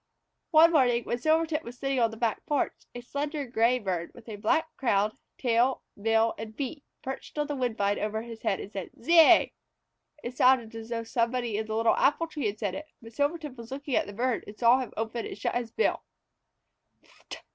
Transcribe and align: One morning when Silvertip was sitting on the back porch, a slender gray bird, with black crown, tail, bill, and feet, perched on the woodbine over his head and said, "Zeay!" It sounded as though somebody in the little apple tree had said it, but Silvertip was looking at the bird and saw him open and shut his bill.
One 0.49 0.71
morning 0.71 1.03
when 1.03 1.19
Silvertip 1.19 1.61
was 1.61 1.77
sitting 1.77 1.99
on 1.99 2.09
the 2.09 2.17
back 2.17 2.43
porch, 2.47 2.73
a 2.95 3.01
slender 3.01 3.45
gray 3.45 3.77
bird, 3.77 4.11
with 4.15 4.25
black 4.41 4.75
crown, 4.75 5.15
tail, 5.37 5.83
bill, 6.01 6.33
and 6.39 6.57
feet, 6.57 6.83
perched 7.03 7.37
on 7.37 7.45
the 7.45 7.55
woodbine 7.55 7.99
over 7.99 8.23
his 8.23 8.41
head 8.41 8.59
and 8.59 8.71
said, 8.71 8.89
"Zeay!" 8.99 9.53
It 10.23 10.35
sounded 10.35 10.73
as 10.73 10.89
though 10.89 11.03
somebody 11.03 11.55
in 11.55 11.67
the 11.67 11.75
little 11.75 11.95
apple 11.95 12.25
tree 12.25 12.47
had 12.47 12.57
said 12.57 12.73
it, 12.73 12.87
but 12.99 13.13
Silvertip 13.13 13.55
was 13.55 13.69
looking 13.69 13.93
at 13.95 14.07
the 14.07 14.13
bird 14.13 14.43
and 14.47 14.57
saw 14.57 14.79
him 14.79 14.91
open 14.97 15.23
and 15.27 15.37
shut 15.37 15.53
his 15.53 15.69
bill. 15.71 16.01